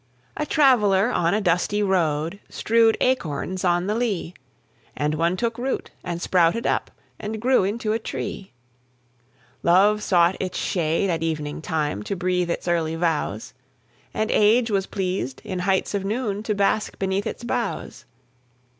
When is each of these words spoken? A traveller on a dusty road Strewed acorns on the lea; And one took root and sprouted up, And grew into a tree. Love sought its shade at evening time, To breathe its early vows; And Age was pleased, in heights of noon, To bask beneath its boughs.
A 0.35 0.47
traveller 0.47 1.11
on 1.11 1.35
a 1.35 1.41
dusty 1.41 1.83
road 1.83 2.39
Strewed 2.49 2.97
acorns 2.99 3.63
on 3.63 3.85
the 3.85 3.93
lea; 3.93 4.33
And 4.97 5.13
one 5.13 5.37
took 5.37 5.59
root 5.59 5.91
and 6.03 6.19
sprouted 6.19 6.65
up, 6.65 6.89
And 7.19 7.39
grew 7.39 7.63
into 7.63 7.93
a 7.93 7.99
tree. 7.99 8.51
Love 9.61 10.01
sought 10.01 10.37
its 10.39 10.57
shade 10.57 11.11
at 11.11 11.21
evening 11.21 11.61
time, 11.61 12.01
To 12.01 12.15
breathe 12.15 12.49
its 12.49 12.67
early 12.67 12.95
vows; 12.95 13.53
And 14.11 14.31
Age 14.31 14.71
was 14.71 14.87
pleased, 14.87 15.39
in 15.45 15.59
heights 15.59 15.93
of 15.93 16.03
noon, 16.03 16.41
To 16.41 16.55
bask 16.55 16.97
beneath 16.97 17.27
its 17.27 17.43
boughs. 17.43 18.05